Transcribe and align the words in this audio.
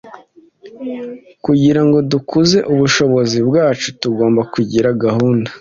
Kugira 1.45 1.81
ngo 1.85 1.97
dukuze 2.11 2.57
ubushobozi 2.73 3.37
bwacu 3.47 3.87
tugomba 4.01 4.41
kugira 4.53 4.89
gahunda 5.03 5.49